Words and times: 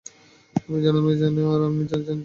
তুমিও 0.55 0.81
জান, 0.83 0.95
আমিও 0.99 1.15
জানি, 1.21 1.39
আমি 1.67 1.83
যা, 1.83 1.95
আমি 1.95 2.05
তাই। 2.07 2.17